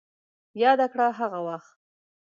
[0.63, 1.73] ياده کړه هغه وخت